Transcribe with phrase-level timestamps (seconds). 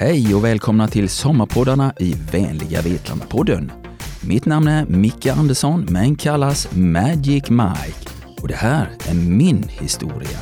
[0.00, 3.70] Hej och välkomna till Sommarpoddarna i vänliga Vetlanda-podden.
[4.20, 8.10] Mitt namn är Micke Andersson men kallas Magic Mike
[8.42, 10.38] och det här är min historia.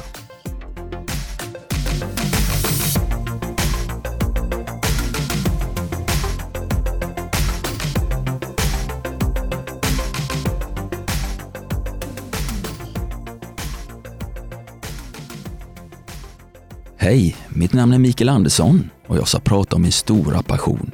[16.96, 20.90] Hej, mitt namn är Mikael Andersson och jag ska prata om min stora passion,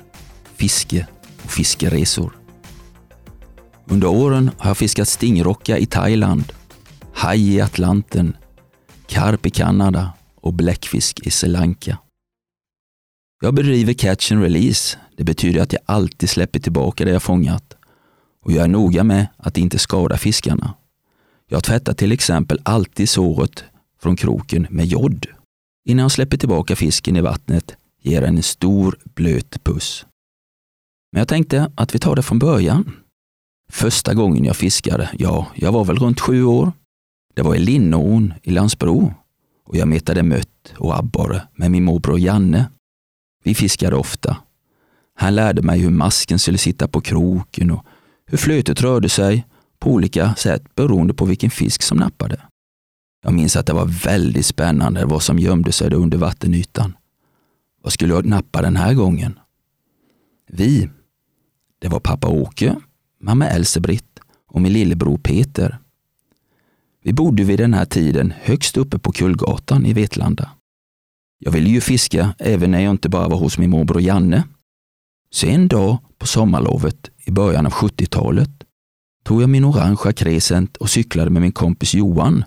[0.57, 1.07] fiske
[1.45, 2.37] och fiskeresor.
[3.87, 6.53] Under åren har jag fiskat stingrocka i Thailand,
[7.13, 8.37] haj i Atlanten,
[9.07, 11.99] karp i Kanada och bläckfisk i Sri Lanka.
[13.43, 14.99] Jag bedriver catch and release.
[15.17, 17.77] Det betyder att jag alltid släpper tillbaka det jag fångat
[18.43, 20.75] och jag är noga med att inte skada fiskarna.
[21.49, 23.65] Jag tvättar till exempel alltid såret
[24.03, 25.27] från kroken med jod.
[25.85, 30.07] Innan jag släpper tillbaka fisken i vattnet ger en stor blöt puss.
[31.13, 32.97] Men jag tänkte att vi tar det från början.
[33.71, 36.73] Första gången jag fiskade, ja, jag var väl runt sju år.
[37.35, 39.15] Det var i Linnån i Landsbro
[39.65, 42.71] och jag metade mött och abborre med min morbror Janne.
[43.45, 44.37] Vi fiskade ofta.
[45.15, 47.85] Han lärde mig hur masken skulle sitta på kroken och
[48.27, 49.47] hur flötet rörde sig
[49.79, 52.41] på olika sätt beroende på vilken fisk som nappade.
[53.23, 56.97] Jag minns att det var väldigt spännande vad som gömde sig under vattenytan.
[57.85, 59.39] Vad skulle jag nappa den här gången?
[60.49, 60.89] Vi,
[61.79, 62.77] det var pappa Åke,
[63.21, 65.79] mamma Else-Britt och min lillebror Peter.
[67.03, 70.51] Vi bodde vid den här tiden högst uppe på Kullgatan i Vetlanda.
[71.39, 74.45] Jag ville ju fiska även när jag inte bara var hos min morbror Janne.
[75.31, 78.51] Så en dag på sommarlovet i början av 70-talet
[79.25, 82.45] tog jag min orangea Crescent och cyklade med min kompis Johan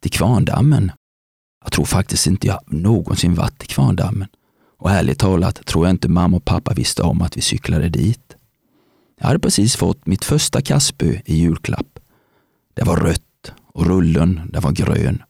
[0.00, 0.92] till Kvarndammen.
[1.64, 4.28] Jag tror faktiskt inte jag någonsin varit i Kvarndammen.
[4.78, 8.36] Och ärligt talat tror jag inte mamma och pappa visste om att vi cyklade dit.
[9.20, 11.98] Jag hade precis fått mitt första kastspö i julklapp.
[12.74, 15.22] Det var rött och rullen det var grön.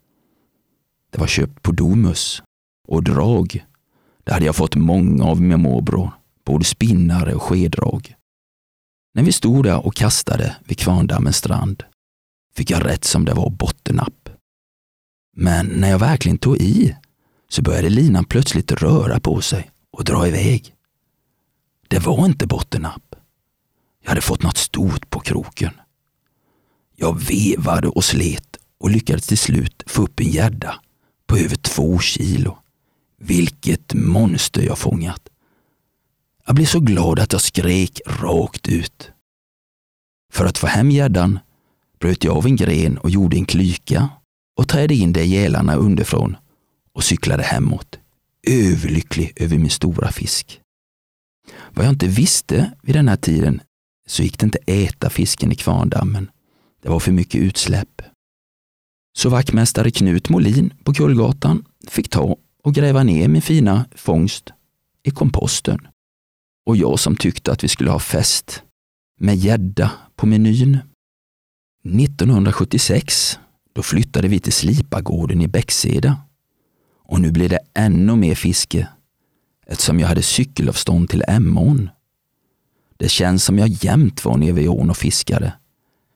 [1.11, 2.43] Det var köpt på Domus.
[2.89, 3.67] Och drag,
[4.25, 6.11] det hade jag fått många av min morbror,
[6.45, 8.15] både spinnare och skedrag.
[9.15, 11.83] När vi stod där och kastade vid Kvarndammens strand
[12.57, 14.29] fick jag rätt som det var bottennapp.
[15.37, 16.97] Men när jag verkligen tog i
[17.49, 20.75] så började linan plötsligt röra på sig och dra iväg.
[21.89, 23.15] Det var inte bottennapp.
[24.03, 25.71] Jag hade fått något stort på kroken.
[26.97, 30.81] Jag vevade och slet och lyckades till slut få upp en gädda
[31.27, 32.59] på över två kilo.
[33.21, 35.29] Vilket monster jag fångat.
[36.47, 39.11] Jag blev så glad att jag skrek rakt ut.
[40.33, 41.39] För att få hem gäddan
[42.01, 44.09] bröt jag av en gren och gjorde en klyka
[44.57, 46.37] och trädde in det i gälarna underifrån
[46.99, 47.99] och cyklade hemåt,
[48.47, 50.61] överlycklig över min stora fisk.
[51.71, 53.61] Vad jag inte visste vid den här tiden
[54.09, 56.31] så gick det inte äta fisken i Kvarndammen.
[56.83, 58.03] Det var för mycket utsläpp.
[59.19, 64.53] Så vaktmästare Knut Molin på Kullgatan fick ta och gräva ner min fina fångst
[65.03, 65.89] i komposten.
[66.67, 68.63] Och jag som tyckte att vi skulle ha fest
[69.21, 70.79] med gädda på menyn.
[71.85, 73.39] 1976
[73.73, 76.28] då flyttade vi till Slipagården i Bäckseda.
[77.09, 78.89] Och nu blev det ännu mer fiske
[79.67, 81.91] eftersom jag hade cykelavstånd till Emån.
[82.97, 85.53] Det känns som jag jämt var nere vid ån och fiskade.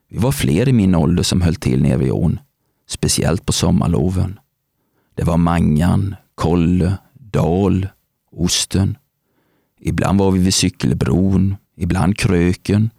[0.09, 2.39] Vi var fler i min ålder som höll till nere vid ån,
[2.89, 4.41] speciellt på sommarloven.
[5.15, 7.89] Det var Mangan, Kolle, Dal,
[8.33, 8.99] Osten.
[9.81, 12.91] Ibland var vi vid Cykelbron, ibland Kröken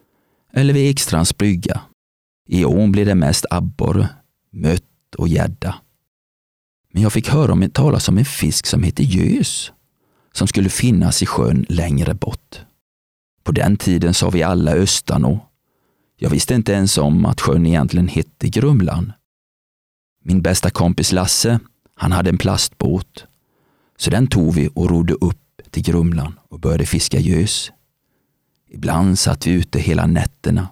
[0.54, 1.82] eller vid Ekstrands brygga.
[2.48, 4.10] I ån blev det mest abborre,
[4.52, 5.76] mött och gädda.
[6.94, 9.72] Men jag fick höra om talas om en fisk som heter gös,
[10.32, 12.62] som skulle finnas i sjön längre bort.
[13.44, 15.50] På den tiden sa vi alla Östanå.
[16.18, 19.14] Jag visste inte ens om att sjön egentligen hette Grumlan.
[20.24, 21.60] Min bästa kompis Lasse,
[21.96, 23.26] han hade en plastbåt.
[23.98, 27.72] Så den tog vi och rodde upp till Grumlan och började fiska gös.
[28.70, 30.68] Ibland satt vi ute hela nätterna.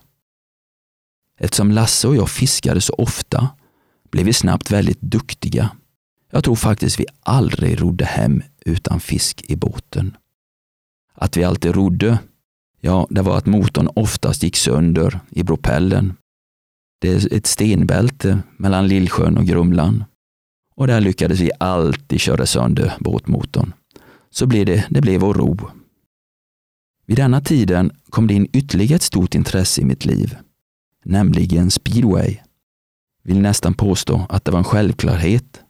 [1.39, 3.49] Eftersom Lasse och jag fiskade så ofta
[4.11, 5.69] blev vi snabbt väldigt duktiga.
[6.31, 10.17] Jag tror faktiskt vi aldrig rodde hem utan fisk i båten.
[11.13, 12.19] Att vi alltid rodde,
[12.79, 16.13] ja, det var att motorn oftast gick sönder i propellen.
[16.99, 20.03] Det är ett stenbälte mellan Lillsjön och Grumlan.
[20.75, 23.73] Och där lyckades vi alltid köra sönder båtmotorn.
[24.29, 25.57] Så blev det, det blev vår ro.
[27.05, 30.37] Vid denna tiden kom det in ytterligare ett stort intresse i mitt liv,
[31.03, 32.37] nämligen speedway
[33.23, 35.61] vill nästan påstå att det var en självklarhet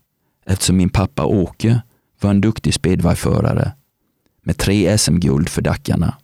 [0.46, 1.82] eftersom min pappa Åke
[2.22, 3.72] var en duktig speedwayförare.
[4.44, 6.18] med tre SM-guld för Dackarna.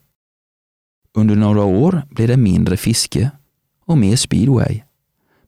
[1.14, 3.32] Under några år blev det mindre fiske
[3.86, 4.82] och mer speedway.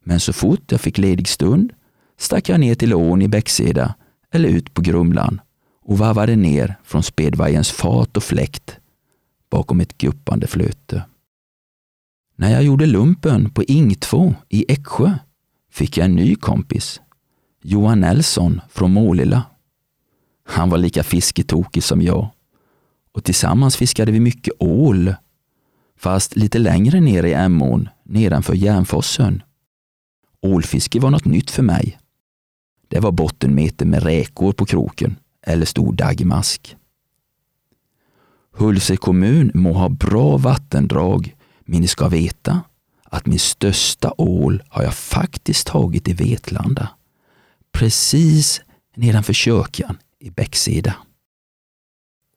[0.04, 1.74] Men så fort jag fick ledig stund
[2.18, 3.96] stack jag ner till ån i Bäckseda
[4.32, 5.42] eller ut på Grumlan
[5.82, 8.78] och varvade ner från speedwayens fart och fläkt
[9.50, 11.04] bakom ett guppande flöte.
[12.36, 15.14] När jag gjorde lumpen på Ing 2 i Eksjö
[15.72, 17.02] fick jag en ny kompis,
[17.62, 19.44] Johan Nelson från Målilla.
[20.46, 22.30] Han var lika fisketokig som jag
[23.12, 25.16] och tillsammans fiskade vi mycket ål,
[25.98, 29.44] fast lite längre ner i Emån nedanför Järnfossen.
[30.42, 32.00] Ålfiske var något nytt för mig.
[32.88, 36.76] Det var bottenmeter med räkor på kroken eller stor daggmask.
[38.54, 42.62] Hulse kommun må ha bra vattendrag, men ni ska veta
[43.04, 46.90] att min största ål har jag faktiskt tagit i Vetlanda.
[47.80, 48.62] Precis
[48.96, 50.96] nedanför kyrkan i Bäcksida.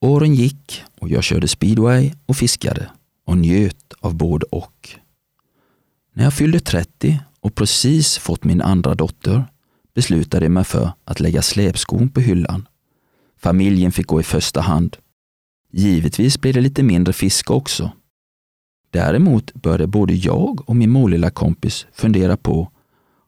[0.01, 2.91] Åren gick och jag körde speedway och fiskade
[3.27, 4.91] och njöt av både och.
[6.13, 9.45] När jag fyllde 30 och precis fått min andra dotter
[9.95, 12.69] beslutade jag mig för att lägga släpskon på hyllan.
[13.39, 14.97] Familjen fick gå i första hand.
[15.71, 17.93] Givetvis blev det lite mindre fiske också.
[18.91, 22.71] Däremot började både jag och min målilla kompis fundera på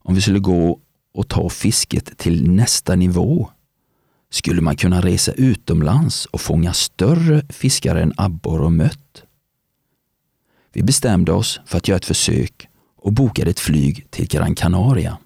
[0.02, 0.80] om vi skulle gå
[1.14, 3.50] och ta fisket till nästa nivå.
[4.30, 9.22] Skulle man kunna resa utomlands och fånga större fiskare än abborre och mött?
[10.72, 15.18] Vi bestämde oss för att göra ett försök och bokade ett flyg till Gran Canaria.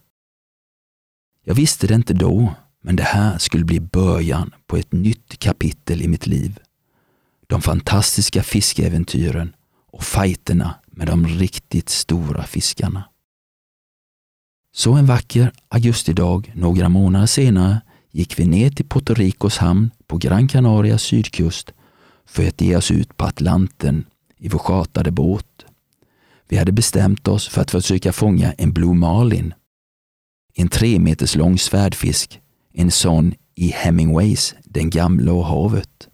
[1.44, 6.02] Jag visste det inte då, men det här skulle bli början på ett nytt kapitel
[6.02, 6.58] i mitt liv.
[7.46, 9.55] De fantastiska fiskeäventyren
[9.91, 13.05] och fighterna med de riktigt stora fiskarna.
[14.73, 17.81] Så en vacker augustidag några månader senare
[18.11, 21.73] gick vi ner till Puerto Ricos hamn på Gran Canarias sydkust
[22.26, 24.05] för att ge oss ut på Atlanten
[24.38, 25.65] i vår chartrade båt.
[26.49, 29.55] Vi hade bestämt oss för att försöka fånga en Blue Marlin,
[30.55, 32.41] en tre meters lång svärdfisk,
[32.73, 36.09] en sån i Hemingways Den gamla och havet.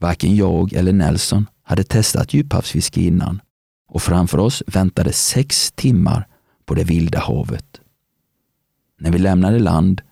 [0.00, 3.40] Varken jag eller Nelson hade testat djuphavsfiske innan
[3.88, 6.26] och framför oss väntade sex timmar
[6.64, 7.80] på det vilda havet.
[8.98, 10.02] När vi lämnade land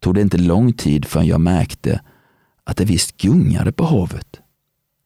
[0.00, 2.00] tog det inte lång tid förrän jag märkte
[2.64, 4.40] att det visst gungade på havet.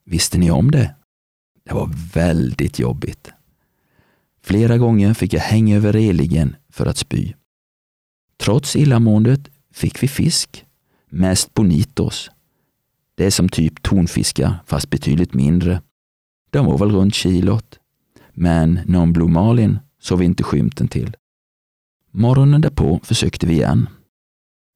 [0.05, 0.95] Visste ni om det?
[1.65, 3.33] Det var väldigt jobbigt.
[4.43, 7.33] Flera gånger fick jag hänga över relingen för att spy.
[8.37, 10.67] Trots illamåendet fick vi fisk,
[11.11, 12.31] mest bonitos.
[13.15, 15.83] Det är som typ tonfiskar, fast betydligt mindre.
[16.51, 17.79] De var väl runt kilot.
[18.33, 21.17] Men någon Blue Marlin såg vi inte skymten till.
[22.11, 23.89] Morgonen därpå försökte vi igen.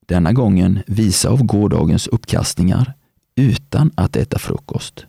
[0.05, 2.93] Denna gången visa av gårdagens uppkastningar
[3.35, 5.05] utan att äta frukost.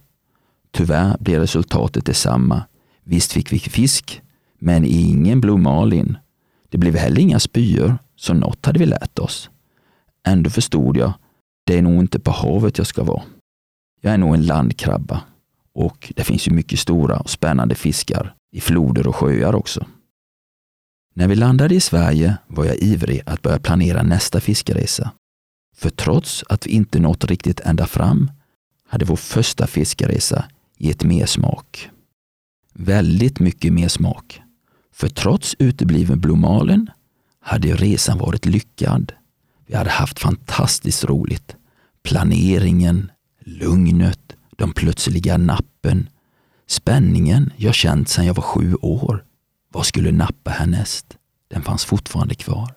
[0.71, 2.63] Tyvärr blev resultatet detsamma.
[3.05, 4.23] Visst fick vi fisk,
[4.59, 6.15] men ingen Blue
[6.69, 9.51] Det blev heller inga spyor, så något hade vi lärt oss.
[10.27, 11.13] Ändå förstod jag,
[11.67, 13.23] det är nog inte på havet jag ska vara.
[14.01, 15.21] Jag är nog en landkrabba
[15.75, 19.87] och det finns ju mycket stora och spännande fiskar i floder och sjöar också.
[21.17, 25.13] När vi landade i Sverige var jag ivrig att börja planera nästa fiskeresa.
[25.77, 28.31] För trots att vi inte nått riktigt ända fram
[28.89, 30.45] hade vår första fiskeresa
[30.79, 31.91] gett mer smak.
[32.73, 34.41] Väldigt mycket mer smak.
[34.93, 36.91] För trots utebliven blomalen
[37.41, 39.13] hade resan varit lyckad.
[39.67, 41.57] Vi hade haft fantastiskt roligt.
[42.03, 46.09] Planeringen, lugnet, de plötsliga nappen,
[46.67, 49.25] spänningen jag känt sedan jag var sju år.
[49.75, 51.17] Vad skulle nappa härnäst?
[51.49, 52.75] Den fanns fortfarande kvar.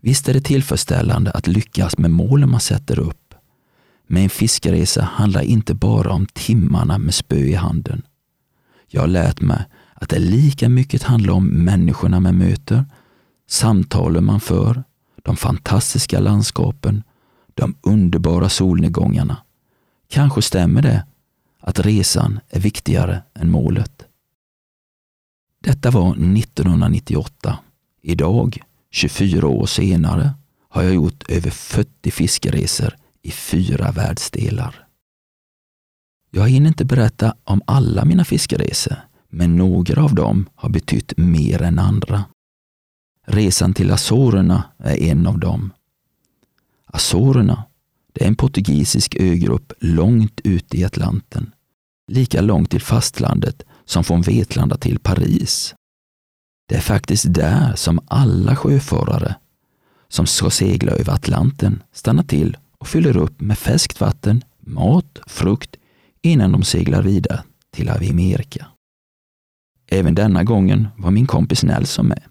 [0.00, 3.34] Visst är det tillfredsställande att lyckas med målen man sätter upp.
[4.06, 8.02] Men en fiskeresa handlar inte bara om timmarna med spö i handen.
[8.86, 12.84] Jag har lärt mig att det lika mycket handlar om människorna man möter,
[13.48, 14.84] samtalen man för,
[15.22, 17.02] de fantastiska landskapen,
[17.54, 19.36] de underbara solnedgångarna.
[20.08, 21.06] Kanske stämmer det
[21.60, 24.07] att resan är viktigare än målet.
[25.60, 27.58] Detta var 1998.
[28.02, 30.34] Idag, 24 år senare,
[30.68, 34.86] har jag gjort över 40 fiskeresor i fyra världsdelar.
[36.30, 38.96] Jag hinner inte berätta om alla mina fiskeresor,
[39.28, 42.24] men några av dem har betytt mer än andra.
[43.26, 45.72] Resan till Azorerna är en av dem.
[46.86, 47.64] Azorerna,
[48.12, 51.52] det är en portugisisk ögrupp långt ute i Atlanten.
[52.08, 55.74] Lika långt till fastlandet som från Vetlanda till Paris.
[56.68, 59.34] Det är faktiskt där som alla sjöfarare
[60.08, 65.76] som ska segla över Atlanten stannar till och fyller upp med färskt vatten, mat, frukt
[66.22, 68.66] innan de seglar vidare till Amerika.
[69.90, 72.22] Även denna gången var min kompis Nelson med.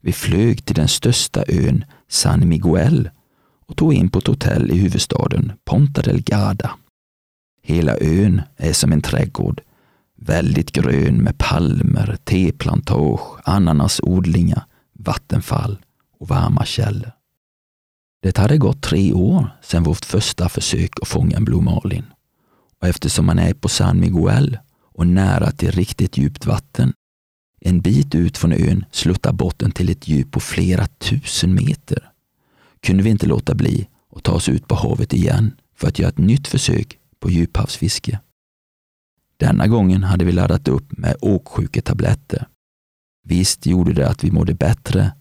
[0.00, 3.10] Vi flög till den största ön San Miguel
[3.66, 6.70] och tog in på ett hotell i huvudstaden Ponta del Garda.
[7.62, 9.60] Hela ön är som en trädgård,
[10.18, 15.78] väldigt grön med palmer, teplantage, ananasodlingar, vattenfall
[16.18, 17.12] och varma källor.
[18.22, 22.04] Det hade gått tre år sedan vårt första försök att fånga en blåmalin.
[22.80, 24.58] Och eftersom man är på San Miguel
[24.94, 26.92] och nära till riktigt djupt vatten,
[27.60, 32.10] en bit ut från ön sluttar botten till ett djup på flera tusen meter,
[32.80, 36.08] kunde vi inte låta bli att ta oss ut på havet igen för att göra
[36.08, 38.20] ett nytt försök på djuphavsfiske.
[39.38, 42.46] Denna gången hade vi laddat upp med åksjuketabletter.
[43.24, 45.12] Visst gjorde det att vi mådde bättre,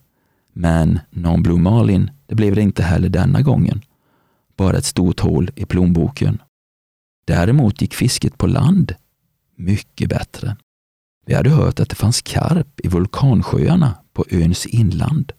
[0.54, 3.82] men någon Blue Marlin, det blev det inte heller denna gången.
[4.56, 6.42] Bara ett stort hål i plånboken.
[7.28, 8.96] Däremot gick fisket på land
[9.56, 10.58] mycket bättre.
[11.26, 15.32] Vi hade hört att det fanns karp i vulkansjöarna på öns inland.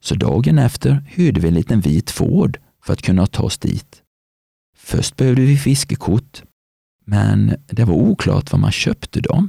[0.00, 4.02] Så dagen efter hyrde vi en liten vit Ford för att kunna ta oss dit.
[4.76, 6.42] Först behövde vi fiskekort,
[7.10, 9.48] men det var oklart var man köpte dem.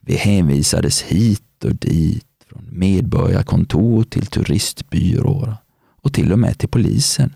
[0.00, 5.56] Vi hänvisades hit och dit, från medborgarkontor till turistbyråer
[6.02, 7.34] och till och med till polisen.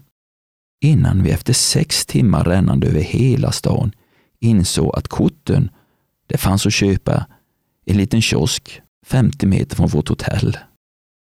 [0.80, 3.92] Innan vi efter sex timmar rännande över hela stan
[4.40, 5.70] insåg att korten,
[6.26, 7.26] det fanns att köpa
[7.86, 10.58] i en liten kiosk 50 meter från vårt hotell.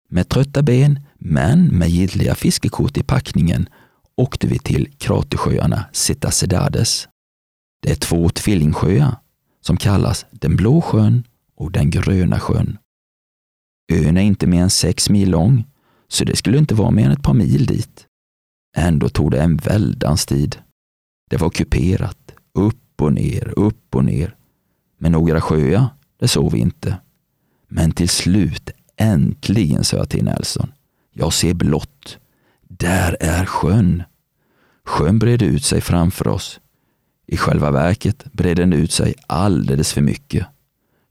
[0.10, 3.70] Med trötta ben, men med giltiga fiskekort i packningen,
[4.15, 7.08] åkte vi till kratersjöarna Cetasedades.
[7.81, 9.15] Det är två tvillingsjöar
[9.62, 11.24] som kallas den blå sjön
[11.55, 12.77] och den gröna sjön.
[13.91, 15.65] Ön är inte mer än sex mil lång,
[16.07, 18.05] så det skulle inte vara mer än ett par mil dit.
[18.75, 20.57] Ändå tog det en väldans tid.
[21.29, 24.36] Det var kuperat, upp och ner, upp och ner.
[24.98, 25.88] Men några sjöar,
[26.19, 26.98] det såg vi inte.
[27.67, 30.72] Men till slut, äntligen, sa jag till Nelson.
[31.13, 32.17] Jag ser blått.
[32.62, 34.03] Där är sjön.
[34.86, 36.60] Sjön bredde ut sig framför oss.
[37.27, 40.48] I själva verket bredde den ut sig alldeles för mycket.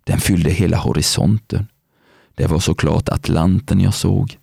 [0.04, 1.66] Den fyllde hela horisonten.
[2.34, 4.38] Det var såklart Atlanten jag såg.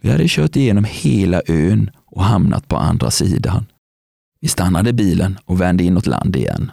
[0.00, 3.66] Vi hade kört igenom hela ön och hamnat på andra sidan.
[4.40, 6.72] Vi stannade bilen och vände inåt land igen.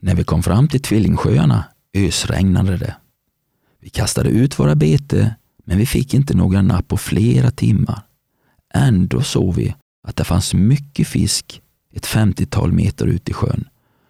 [0.00, 1.64] När vi kom fram till Tvillingsjöarna
[1.94, 2.96] ösregnade det.
[3.80, 8.02] Vi kastade ut våra bete, men vi fick inte några napp på flera timmar.
[8.74, 9.74] Ändå såg vi
[10.08, 11.61] att det fanns mycket fisk
[11.92, 13.68] ett femtiotal meter ut i sjön,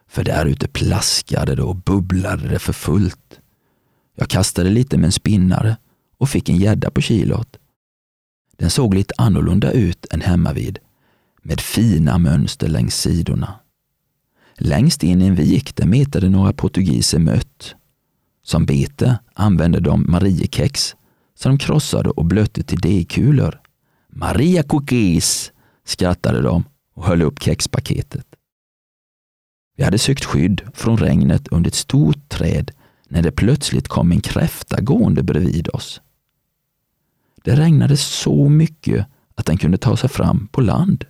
[0.09, 3.41] för där ute plaskade det och bubblade det för fullt.
[4.15, 5.77] Jag kastade lite med en spinnare
[6.19, 7.57] och fick en gädda på kilot.
[8.57, 10.79] Den såg lite annorlunda ut än hemmavid,
[11.43, 13.55] med fina mönster längs sidorna.
[14.59, 17.75] Längst in i en vik där metade några portugiser mött.
[18.43, 20.97] Som bete använde de mariekex
[21.35, 23.61] som de krossade och blötte till degkulor.
[24.09, 25.53] Maria cookies,
[25.85, 28.27] skrattade de och höll upp kexpaketet.
[29.77, 32.71] Vi hade sökt skydd från regnet under ett stort träd
[33.09, 36.01] när det plötsligt kom en kräfta gående bredvid oss.
[37.45, 41.05] Det regnade så mycket att den kunde ta sig fram på land.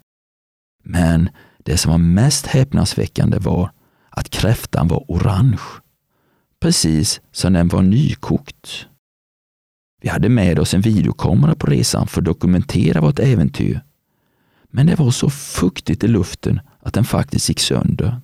[0.83, 3.71] Men det som var mest häpnadsväckande var
[4.11, 5.61] att kräftan var orange.
[6.61, 8.87] Precis som den var nykokt.
[10.01, 13.81] Vi hade med oss en videokamera på resan för att dokumentera vårt äventyr.
[14.75, 18.21] Men det var så fuktigt i luften att den faktiskt gick sönder.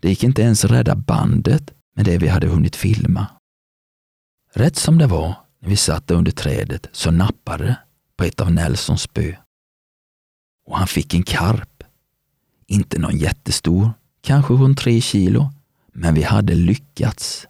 [0.00, 3.26] Det gick inte ens rädda bandet med det vi hade hunnit filma.
[4.54, 7.76] Rätt som det var, när vi satt under trädet, så nappade det
[8.16, 9.34] på ett av Nelsons spö.
[10.66, 11.82] Och han fick en karp.
[12.66, 15.52] Inte någon jättestor, kanske runt tre kilo,
[15.92, 17.46] men vi hade lyckats.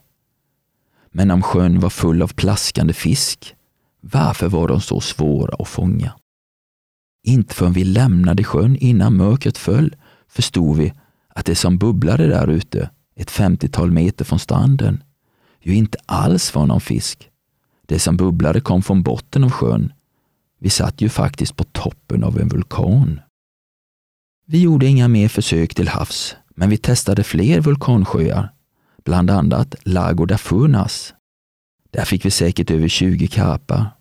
[1.11, 3.55] Men om sjön var full av plaskande fisk,
[4.01, 6.13] varför var de så svåra att fånga?
[7.29, 9.97] Inte förrän vi lämnade sjön innan mörkret föll
[10.29, 10.93] förstod vi
[11.29, 15.03] att det som bubblade där ute, ett femtiotal meter från stranden,
[15.61, 17.31] ju inte alls var någon fisk.
[17.87, 19.93] Det som bubblade kom från botten av sjön.
[20.61, 23.21] Vi satt ju faktiskt på toppen av en vulkan.
[24.47, 28.53] Vi gjorde inga mer försök till havs, men vi testade fler vulkansjöar,
[29.05, 31.15] bland annat Lago da Funas.
[31.91, 33.96] Där fick vi säkert över 20 karpar.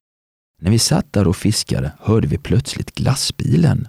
[0.65, 3.87] När vi satt där och fiskade hörde vi plötsligt glassbilen.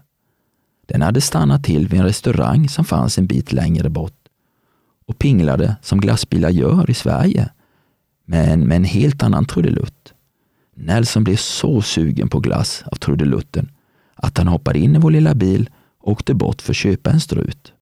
[0.87, 4.28] Den hade stannat till vid en restaurang som fanns en bit längre bort
[5.06, 7.50] och pinglade som glassbilar gör i Sverige,
[8.25, 10.14] men med en helt annan trudelutt.
[10.75, 13.71] Nelson blev så sugen på glass av trudelutten
[14.14, 17.21] att han hoppade in i vår lilla bil och åkte bort för att köpa en
[17.21, 17.73] strut.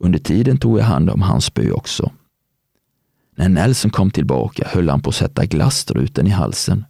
[0.00, 2.12] Under tiden tog jag hand om hans spö också.
[3.36, 6.84] När Nelson kom tillbaka höll han på att sätta glasstruten i halsen.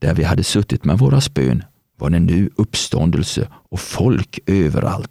[0.00, 1.64] Där vi hade suttit med våra spön
[1.98, 5.10] var det nu uppståndelse och folk överallt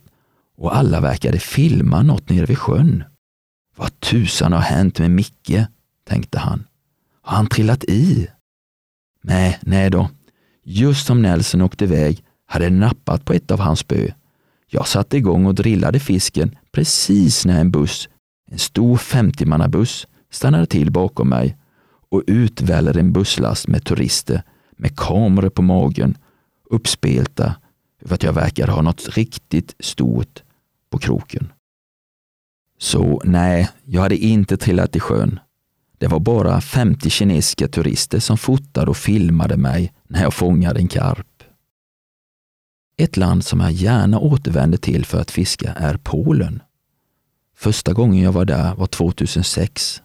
[0.57, 3.03] och alla verkade filma något nere vid sjön.
[3.75, 5.65] Vad tusan har hänt med Micke?
[6.07, 6.63] tänkte han.
[7.21, 8.27] Har han trillat i?
[9.23, 10.09] Nej, nej då.
[10.63, 14.11] Just som Nelson åkte iväg hade nappat på ett av hans spö.
[14.67, 18.09] Jag satte igång och drillade fisken precis när en buss,
[18.51, 21.57] en stor 50-mannabuss, stannade till bakom mig
[22.11, 24.43] och ut väller en busslast med turister
[24.79, 26.17] med kameror på magen,
[26.69, 27.55] uppspelta
[28.05, 30.43] för att jag verkar ha något riktigt stort
[30.89, 31.51] på kroken.
[32.77, 35.39] Så nej, jag hade inte trillat i sjön.
[35.97, 40.87] Det var bara 50 kinesiska turister som fotade och filmade mig när jag fångade en
[40.87, 41.43] karp.
[42.97, 46.61] Ett land som jag gärna återvänder till för att fiska är Polen.
[47.55, 50.01] Första gången jag var där var 2006.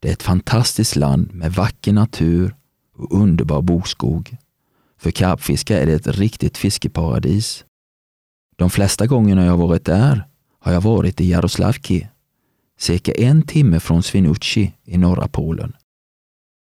[0.00, 2.55] Det är ett fantastiskt land med vacker natur
[2.96, 4.36] underbar bokskog.
[4.98, 7.64] För karpfiskare är det ett riktigt fiskeparadis.
[8.56, 10.24] De flesta gångerna jag varit där
[10.58, 12.08] har jag varit i Jaroslavki,
[12.78, 15.72] cirka en timme från Swinoujscie i norra Polen.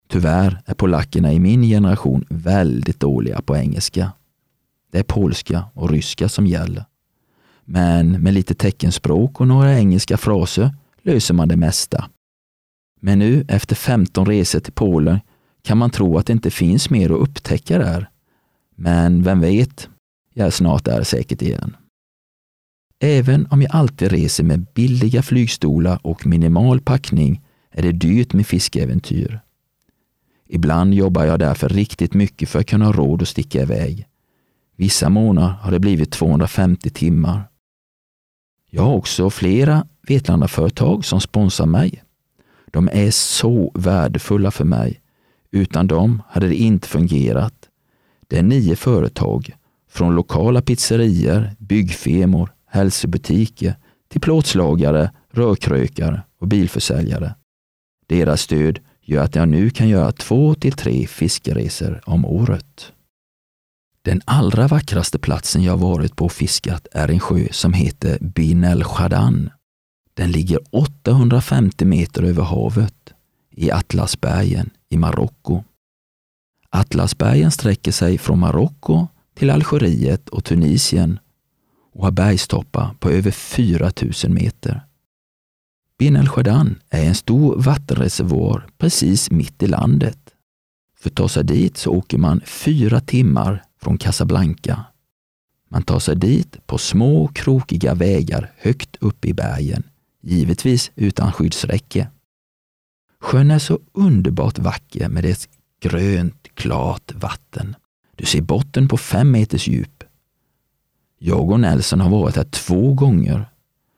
[0.09, 4.11] Tyvärr är polackerna i min generation väldigt dåliga på engelska.
[4.91, 6.85] Det är polska och ryska som gäller.
[7.65, 12.09] Men med lite teckenspråk och några engelska fraser löser man det mesta.
[12.99, 15.19] Men nu efter 15 resor till Polen
[15.63, 18.09] kan man tro att det inte finns mer att upptäcka där.
[18.75, 19.89] Men vem vet,
[20.33, 21.75] jag är snart där säkert igen.
[22.99, 27.41] Även om jag alltid reser med billiga flygstolar och minimal packning
[27.71, 29.39] är det dyrt med fiskeäventyr.
[30.47, 34.07] Ibland jobbar jag därför riktigt mycket för att kunna ha råd att sticka iväg.
[34.75, 37.43] Vissa månader har det blivit 250 timmar.
[38.69, 42.03] Jag har också flera Vetlandaföretag som sponsrar mig.
[42.71, 45.02] De är så värdefulla för mig.
[45.53, 47.69] Utan dem hade det inte fungerat.
[48.27, 49.55] Det är nio företag,
[49.89, 53.75] från lokala pizzerior, byggfirmor, hälsobutiker
[54.07, 57.35] till plåtslagare, rörkrökare och bilförsäljare.
[58.07, 62.91] Deras stöd gör att jag nu kan göra två till tre fiskeresor om året.
[64.01, 68.63] Den allra vackraste platsen jag varit på och fiskat är en sjö som heter Bin
[68.63, 69.49] el Shadan.
[70.13, 73.13] Den ligger 850 meter över havet
[73.51, 75.63] i Atlasbergen i Marocko.
[76.69, 81.19] Atlasbergen sträcker sig från Marocko till Algeriet och Tunisien
[81.93, 84.81] och har bergstoppar på över 4000 meter.
[85.97, 90.19] Bin el Shadan är en stor vattenreservoar precis mitt i landet.
[90.99, 94.85] För att ta sig dit så åker man fyra timmar från Casablanca.
[95.69, 99.83] Man tar sig dit på små krokiga vägar högt upp i bergen,
[100.21, 102.07] givetvis utan skyddsräcke.
[103.23, 105.49] Sjön är så underbart vacker med dess
[105.81, 107.75] grönt, klart vatten.
[108.15, 110.03] Du ser botten på fem meters djup.
[111.19, 113.45] Jag och Nelson har varit här två gånger.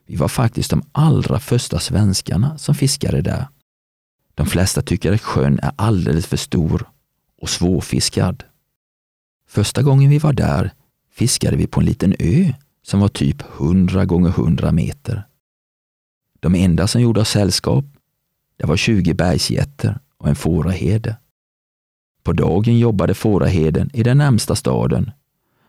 [0.07, 3.47] Vi var faktiskt de allra första svenskarna som fiskade där.
[4.35, 6.89] De flesta tycker att sjön är alldeles för stor
[7.41, 8.43] och svårfiskad.
[9.47, 10.71] Första gången vi var där
[11.11, 15.27] fiskade vi på en liten ö som var typ 100 gånger 100 meter.
[16.39, 17.85] De enda som gjorde oss sällskap,
[18.57, 21.17] det var 20 bergsgetter och en fåraherde.
[22.23, 25.11] På dagen jobbade fåraherden i den närmsta staden,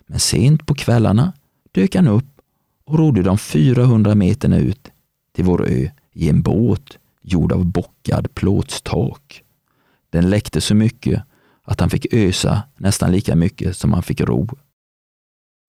[0.06, 1.32] men sent på kvällarna
[1.72, 2.40] dök han upp
[2.84, 4.90] och rodde de 400 meterna ut
[5.34, 9.42] till vår ö i en båt gjord av bockad plåtstak.
[10.10, 11.22] Den läckte så mycket
[11.62, 14.48] att han fick ösa nästan lika mycket som han fick ro.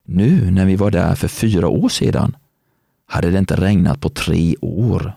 [0.06, 2.38] Nu när vi var där för fyra år sedan
[3.06, 5.14] hade det inte regnat på tre år.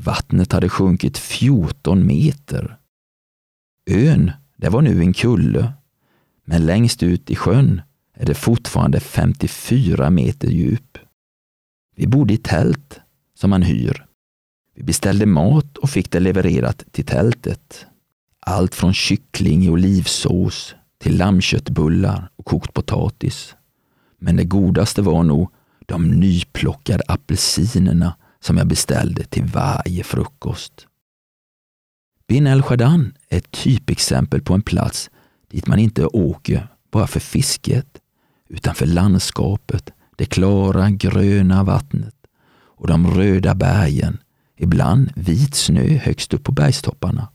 [0.00, 2.78] Vattnet hade sjunkit 14 meter.
[3.90, 5.72] Ön, det var nu en kulle,
[6.44, 7.80] men längst ut i sjön
[8.14, 10.98] är det fortfarande 54 meter djup.
[11.96, 13.00] Vi bodde i tält
[13.34, 14.06] som man hyr.
[14.74, 17.86] Vi beställde mat och fick det levererat till tältet.
[18.40, 23.54] Allt från kyckling i olivsås till lammköttbullar och kokt potatis.
[24.18, 25.50] Men det godaste var nog
[25.86, 30.86] de nyplockade apelsinerna som jag beställde till varje frukost.
[32.28, 35.10] Bin el Shadan är ett typexempel på en plats
[35.50, 38.00] dit man inte åker bara för fisket,
[38.48, 42.14] utan för landskapet, det klara gröna vattnet
[42.50, 44.18] och de röda bergen,
[44.56, 47.28] ibland vit snö högst upp på bergstopparna.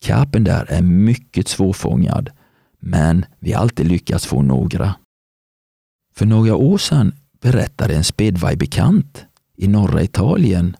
[0.00, 2.30] Karpen där är mycket svårfångad,
[2.80, 4.94] men vi har alltid lyckats få några.
[6.14, 9.24] För några år sedan berättade en Spedvaj-bekant
[9.62, 10.76] i norra Italien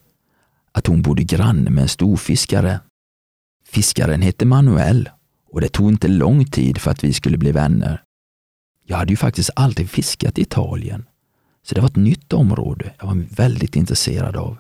[0.73, 2.81] att hon bodde granne med en storfiskare.
[3.67, 5.11] Fiskaren hette Manuel
[5.51, 8.03] och det tog inte lång tid för att vi skulle bli vänner.
[8.87, 11.05] Jag hade ju faktiskt aldrig fiskat i Italien,
[11.63, 14.59] så det var ett nytt område jag var väldigt intresserad av.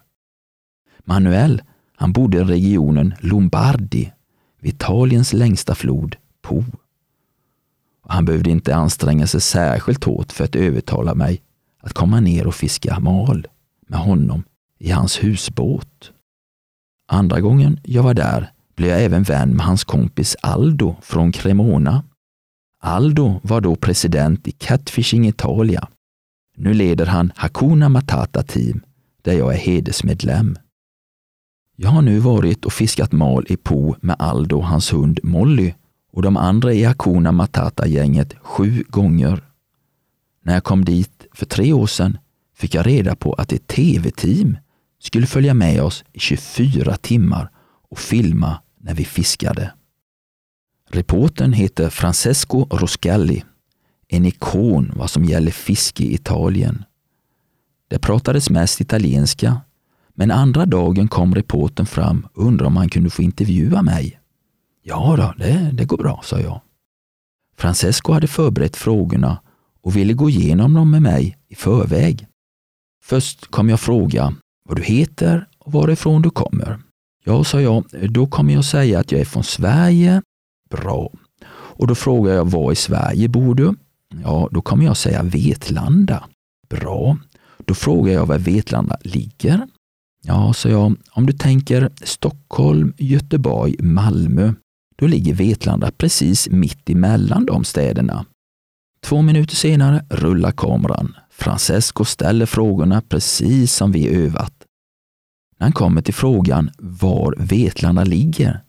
[1.05, 1.63] Manuel,
[1.97, 4.13] han bodde i regionen Lombardi,
[4.61, 6.65] vid Italiens längsta flod, Po.
[8.09, 11.43] Han behövde inte anstränga sig särskilt hårt för att övertala mig
[11.81, 13.47] att komma ner och fiska mal
[13.87, 14.45] med honom
[14.79, 16.12] i hans husbåt.
[17.09, 22.05] Andra gången jag var där blev jag även vän med hans kompis Aldo från Cremona.
[22.81, 25.88] Aldo var då president i Catfishing Italia.
[26.57, 28.81] Nu leder han Hakuna Matata Team
[29.23, 30.59] där jag är hedersmedlem.
[31.77, 35.75] Jag har nu varit och fiskat mal i Po med Aldo och hans hund Molly
[36.12, 39.42] och de andra i Hakuna Matata-gänget sju gånger.
[40.42, 42.18] När jag kom dit för tre år sedan
[42.62, 44.59] fick jag reda på att ett tv-team
[45.01, 47.51] skulle följa med oss i 24 timmar
[47.90, 49.72] och filma när vi fiskade.
[50.90, 53.44] Reporten heter Francesco Roscalli,
[54.09, 56.85] en ikon vad som gäller fiske i Italien.
[57.88, 59.61] Det pratades mest italienska,
[60.14, 64.20] men andra dagen kom reporten fram och undrade om han kunde få intervjua mig.
[64.83, 66.61] Ja då, det, det går bra, sa jag.
[67.57, 69.38] Francesco hade förberett frågorna
[69.81, 72.27] och ville gå igenom dem med mig i förväg.
[73.03, 74.35] Först kom jag fråga
[74.69, 76.79] vad du heter och varifrån du kommer.
[77.25, 80.23] Ja, sa jag, då kommer jag säga att jag är från Sverige.
[80.71, 81.11] Bra.
[81.51, 83.75] Och då frågar jag var i Sverige bor du?
[84.23, 86.25] Ja, då kommer jag säga Vetlanda.
[86.69, 87.19] Bra.
[87.65, 89.67] Då frågar jag var Vetlanda ligger.
[90.25, 94.53] Ja, sa jag, om du tänker Stockholm, Göteborg, Malmö,
[94.97, 98.27] då ligger Vetlanda precis mitt emellan de städerna.
[99.01, 101.15] Två minuter senare rullar kameran.
[101.42, 104.55] Francesco ställer frågorna precis som vi övat.
[105.59, 108.61] När han kommer till frågan var Vetlanda ligger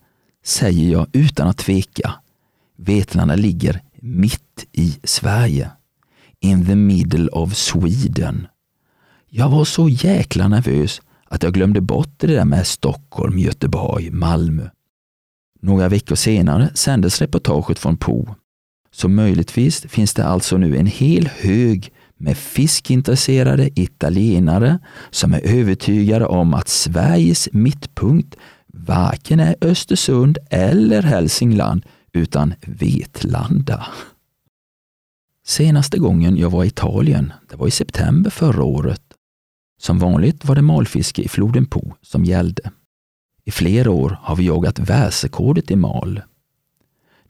[0.45, 2.13] säger jag utan att tveka.
[2.77, 5.71] Vetlanda ligger mitt i Sverige.
[6.39, 8.47] In the middle of Sweden.
[9.29, 14.69] Jag var så jäkla nervös att jag glömde bort det där med Stockholm, Göteborg, Malmö.
[15.62, 18.36] Några veckor senare sändes reportaget från Po.
[18.91, 26.26] Så möjligtvis finns det alltså nu en hel hög med fiskintresserade italienare som är övertygade
[26.26, 28.36] om att Sveriges mittpunkt
[28.67, 33.88] varken är Östersund eller Hälsingland utan Vetlanda.
[35.45, 39.02] Senaste gången jag var i Italien, det var i september förra året.
[39.80, 42.71] Som vanligt var det malfiske i floden Po som gällde.
[43.45, 46.21] I flera år har vi jagat världsrekordet i mal.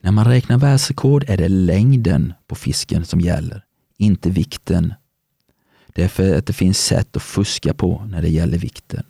[0.00, 3.64] När man räknar världsrekord är det längden på fisken som gäller,
[3.96, 4.94] inte vikten.
[5.86, 9.02] Det är för att det finns sätt att fuska på när det gäller vikten.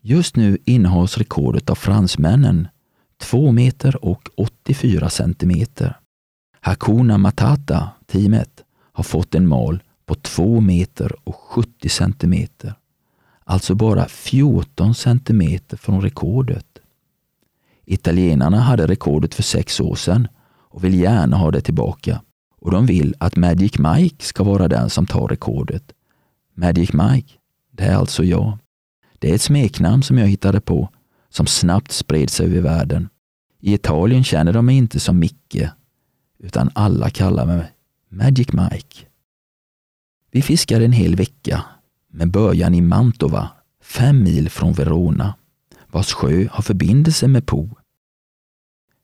[0.00, 2.68] Just nu innehas rekordet av fransmännen
[3.20, 5.96] 2 meter och 84 centimeter.
[6.60, 12.74] Hakuna Matata, teamet, har fått en mal på 2 meter och 70 centimeter.
[13.44, 16.66] Alltså bara 14 centimeter från rekordet.
[17.84, 22.20] Italienarna hade rekordet för sex år sedan och vill gärna ha det tillbaka.
[22.64, 25.92] Och de vill att Magic Mike ska vara den som tar rekordet.
[26.54, 27.34] Magic Mike,
[27.70, 28.58] det är alltså jag.
[29.18, 30.88] Det är ett smeknamn som jag hittade på,
[31.28, 33.08] som snabbt spred sig över världen.
[33.60, 35.68] I Italien känner de mig inte som Micke,
[36.38, 37.72] utan alla kallar mig
[38.08, 39.06] Magic Mike.
[40.30, 41.64] Vi fiskade en hel vecka
[42.10, 43.48] med början i Mantova,
[43.82, 45.34] fem mil från Verona,
[45.86, 47.70] vars sjö har förbindelse med Po.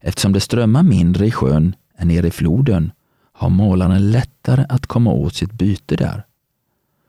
[0.01, 2.92] Eftersom det strömmar mindre i sjön än nere i floden
[3.40, 6.24] har målaren lättare att komma åt sitt byte där.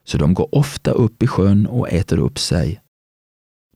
[0.03, 2.81] Så de går ofta upp i sjön och äter upp sig.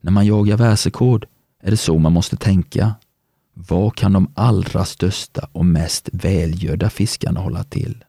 [0.02, 1.26] När man jagar världsrekord
[1.63, 2.96] är det så man måste tänka.
[3.54, 8.04] Vad kan de allra största och mest välgödda fiskarna hålla till?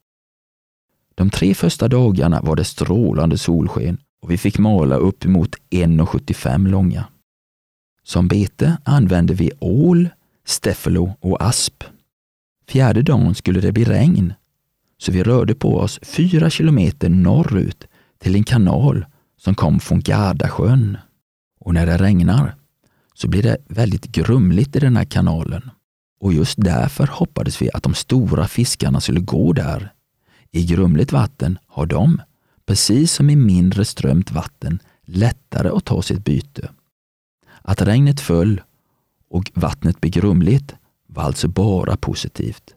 [1.15, 6.69] De tre första dagarna var det strålande solsken och vi fick mala upp mot 1,75
[6.69, 7.05] långa.
[8.03, 10.09] Som bete använde vi ål,
[10.45, 11.85] steffelo och asp.
[12.69, 14.35] Fjärde dagen skulle det bli regn,
[14.99, 17.85] så vi rörde på oss fyra kilometer norrut
[18.19, 20.99] till en kanal som kom från Gardasjön.
[21.61, 22.55] Och när det regnar
[23.15, 25.71] så blir det väldigt grumligt i den här kanalen.
[26.21, 29.93] Och just därför hoppades vi att de stora fiskarna skulle gå där.
[30.53, 32.21] I grumligt vatten har de,
[32.67, 36.69] precis som i mindre strömt vatten, lättare att ta sitt byte.
[37.63, 38.61] Att regnet föll
[39.31, 40.75] och vattnet blev grumligt
[41.17, 42.75] var alltså bara positivt.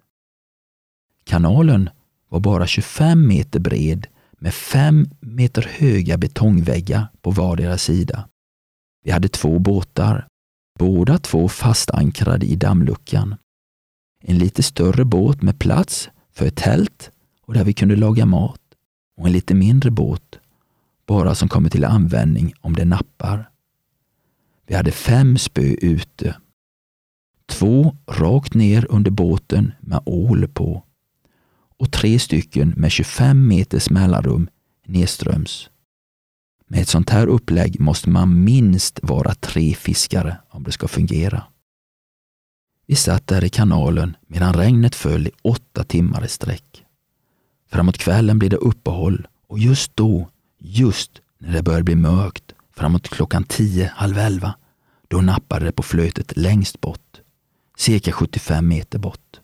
[1.23, 1.89] Kanalen
[2.29, 8.29] var bara 25 meter bred med fem meter höga betongväggar på vardera sida.
[9.03, 10.27] Vi hade två båtar,
[10.79, 13.35] båda två fastankrade i dammluckan.
[14.23, 18.61] En lite större båt med plats för ett tält och där vi kunde laga mat
[19.17, 20.39] och en lite mindre båt,
[21.07, 23.49] bara som kommer till användning om det nappar.
[24.67, 26.35] Vi hade fem spö ute.
[27.49, 30.83] Två rakt ner under båten med ål på
[31.77, 34.49] och tre stycken med 25 meters mellanrum
[34.85, 35.69] nedströms.
[36.67, 41.43] Med ett sånt här upplägg måste man minst vara tre fiskare om det ska fungera.
[42.87, 46.83] Vi satt där i kanalen medan regnet föll i åtta timmar i sträck.
[47.71, 53.09] Framåt kvällen blev det uppehåll och just då, just när det började bli mörkt, framåt
[53.09, 54.55] klockan tio, halv elva,
[55.07, 57.21] då nappade det på flötet längst bort,
[57.79, 59.39] cirka 75 meter bort.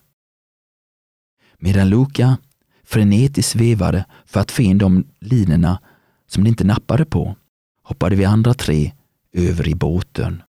[1.58, 2.38] Medan Luca
[2.84, 5.82] frenetiskt svevade för att få in de linorna
[6.28, 7.36] som det inte nappade på,
[7.84, 8.94] hoppade vi andra tre
[9.32, 10.44] över i båten.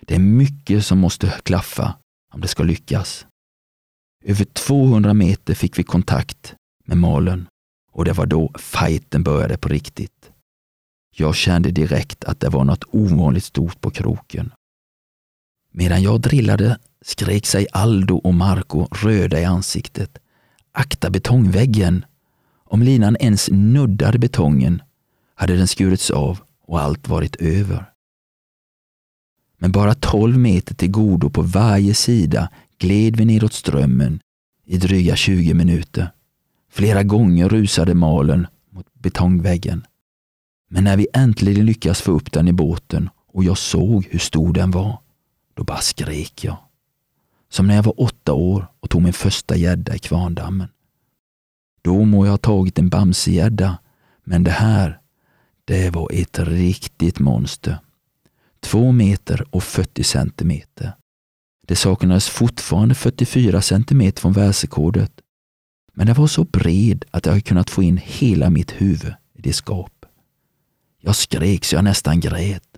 [0.00, 1.94] Det är mycket som måste klaffa
[2.34, 3.26] om det ska lyckas.
[4.24, 7.48] Över 200 meter fick vi kontakt med malen
[7.92, 10.30] och det var då fighten började på riktigt.
[11.16, 14.52] Jag kände direkt att det var något ovanligt stort på kroken.
[15.72, 20.18] Medan jag drillade skrek sig Aldo och Marco röda i ansiktet.
[20.72, 22.04] Akta betongväggen!
[22.64, 24.82] Om linan ens nuddade betongen
[25.34, 27.90] hade den skurits av och allt varit över.
[29.58, 34.20] Men bara 12 meter till godo på varje sida gled vi nedåt strömmen
[34.66, 36.12] i dryga 20 minuter.
[36.70, 39.86] Flera gånger rusade malen mot betongväggen.
[40.68, 44.52] Men när vi äntligen lyckades få upp den i båten och jag såg hur stor
[44.52, 44.98] den var,
[45.54, 46.56] då bara skrek jag.
[47.50, 50.68] Som när jag var åtta år och tog min första gädda i Kvarndammen.
[51.82, 53.78] Då må jag ha tagit en bamsegädda,
[54.24, 55.00] men det här,
[55.64, 57.78] det var ett riktigt monster.
[58.60, 60.92] Två meter och 40 centimeter.
[61.66, 65.12] Det saknades fortfarande 44 centimeter från världsrekordet,
[65.94, 69.52] Men det var så bred att jag kunnat få in hela mitt huvud i det
[69.52, 70.06] skap.
[71.00, 72.68] Jag skrek så jag nästan grät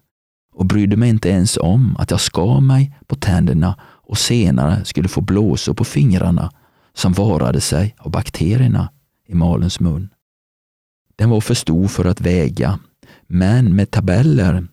[0.53, 3.79] och brydde mig inte ens om att jag skar mig på tänderna
[4.11, 6.53] och senare skulle få blåsor på fingrarna
[6.95, 8.93] som varade sig av bakterierna
[9.27, 10.09] i malens mun.
[11.17, 12.79] Den var för stor för att väga,
[13.27, 14.67] men med tabeller,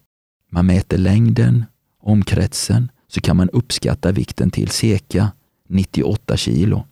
[0.51, 1.65] man mäter längden,
[1.99, 5.31] omkretsen, så kan man uppskatta vikten till cirka
[5.69, 6.85] 98 kilo.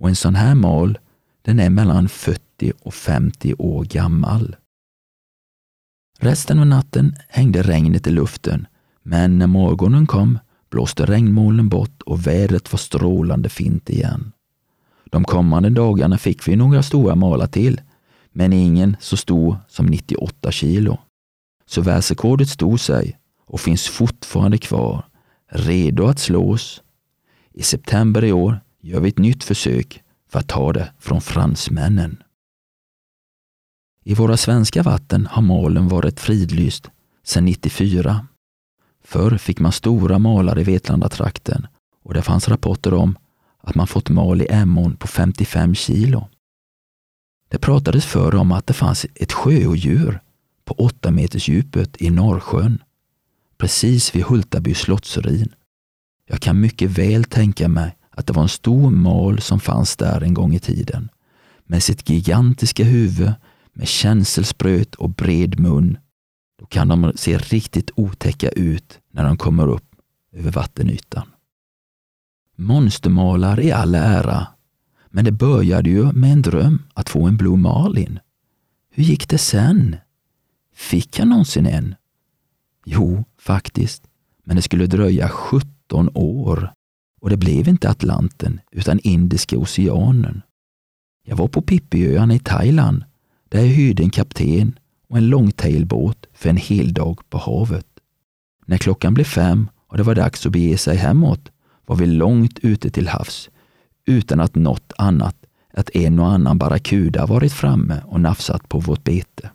[0.00, 0.98] Och en sån här mal,
[1.42, 4.56] den är mellan 40 och 50 år gammal.
[6.18, 8.66] Resten av natten hängde regnet i luften,
[9.02, 10.38] men när morgonen kom
[10.74, 14.32] blåste regnmolnen bort och vädret var strålande fint igen.
[15.04, 17.80] De kommande dagarna fick vi några stora malar till,
[18.32, 20.98] men ingen så stor som 98 kilo.
[21.66, 25.04] Så världsrekordet stod sig och finns fortfarande kvar,
[25.50, 26.82] redo att slås.
[27.52, 32.22] I september i år gör vi ett nytt försök för att ta det från fransmännen.
[34.04, 36.90] I våra svenska vatten har malen varit fridlyst
[37.24, 38.26] sedan 94.
[39.04, 41.66] Förr fick man stora malar i Vetlandatrakten
[42.04, 43.18] och det fanns rapporter om
[43.60, 46.28] att man fått mal i Emån på 55 kilo.
[47.48, 50.20] Det pratades förr om att det fanns ett sjöodjur
[50.64, 52.82] på 8 meters djupet i Norrsjön,
[53.58, 55.54] precis vid Hultaby slottsruin.
[56.26, 60.20] Jag kan mycket väl tänka mig att det var en stor mal som fanns där
[60.20, 61.10] en gång i tiden,
[61.64, 63.32] med sitt gigantiska huvud
[63.72, 65.98] med känselspröt och bred mun.
[66.58, 69.94] Då kan de se riktigt otäcka ut när de kommer upp
[70.32, 71.26] över vattenytan.
[72.56, 74.46] Monstermalar i all ära,
[75.08, 78.18] men det började ju med en dröm att få en Blue Marlin.
[78.90, 79.96] Hur gick det sen?
[80.74, 81.94] Fick jag någonsin en?
[82.84, 84.02] Jo, faktiskt,
[84.44, 86.72] men det skulle dröja 17 år
[87.20, 90.42] och det blev inte Atlanten utan Indiska oceanen.
[91.24, 93.04] Jag var på Pippiöarna i Thailand
[93.48, 97.86] där jag hyrde en kapten och en longtailbåt för en hel dag på havet.
[98.66, 101.50] När klockan blev fem och det var dags att bege sig hemåt
[101.86, 103.50] var vi långt ute till havs
[104.06, 105.36] utan att något annat
[105.72, 109.50] att en och annan barracuda varit framme och nafsat på vårt bete.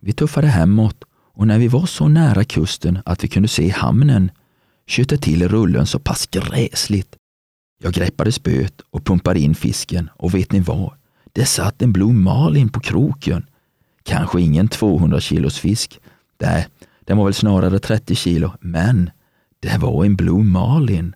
[0.00, 4.30] Vi tuffade hemåt och när vi var så nära kusten att vi kunde se hamnen
[4.86, 7.16] tjöt till rullen så pass gräsligt.
[7.82, 10.92] Jag greppade spöet och pumpade in fisken och vet ni vad?
[11.32, 13.46] Det satt en Blue Marlin på kroken.
[14.04, 16.00] Kanske ingen 200 kilos fisk.
[16.40, 16.68] Nej,
[17.00, 19.10] den var väl snarare 30 kilo, men
[19.60, 21.14] det var en Blue Marlin.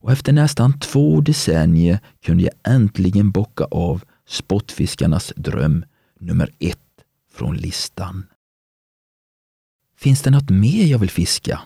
[0.00, 5.84] Och efter nästan två decennier kunde jag äntligen bocka av sportfiskarnas dröm.
[6.20, 6.78] nummer ett
[7.34, 8.26] från listan.
[9.96, 11.60] Finns det något mer jag vill fiska?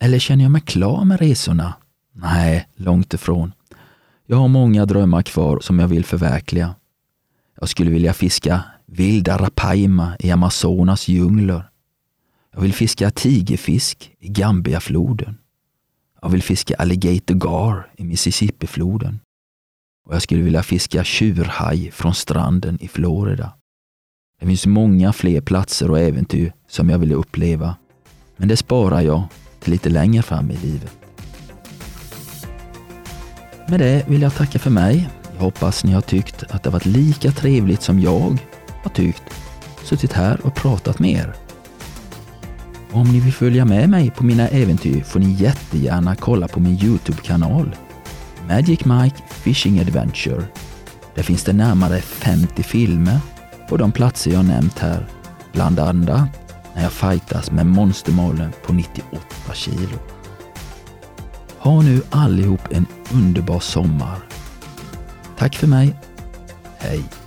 [0.00, 1.74] Eller känner jag mig klar med resorna?
[2.12, 3.52] Nej, långt ifrån.
[4.26, 6.74] Jag har många drömmar kvar som jag vill förverkliga.
[7.60, 11.68] Jag skulle vilja fiska vilda rapaima i Amazonas djungler.
[12.54, 15.38] Jag vill fiska tigerfisk i Gambiafloden.
[16.22, 19.20] Jag vill fiska alligator gar i Mississippifloden.
[20.06, 23.52] Och jag skulle vilja fiska tjurhaj från stranden i Florida.
[24.40, 27.76] Det finns många fler platser och äventyr som jag vill uppleva.
[28.36, 29.22] Men det sparar jag
[29.60, 30.98] till lite längre fram i livet.
[33.68, 35.08] Med det vill jag tacka för mig.
[35.34, 38.38] Jag hoppas ni har tyckt att det varit lika trevligt som jag
[38.82, 39.22] har tyckt.
[39.84, 41.34] Suttit här och pratat med er.
[42.92, 46.78] Om ni vill följa med mig på mina äventyr får ni jättegärna kolla på min
[46.78, 47.76] Youtube-kanal
[48.48, 50.44] Magic Mike Fishing Adventure.
[51.14, 53.20] Där finns det närmare 50 filmer
[53.68, 55.06] på de platser jag nämnt här,
[55.52, 56.28] bland annat
[56.74, 59.98] när jag fightas med monstermålen på 98 kilo.
[61.58, 64.18] Ha nu allihop en underbar sommar.
[65.38, 65.94] Tack för mig.
[66.78, 67.17] Hej!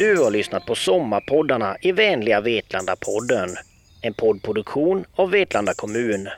[0.00, 3.48] Du har lyssnat på Sommarpoddarna i vänliga Vetlanda-podden.
[4.02, 6.28] En poddproduktion av Vetlanda kommun.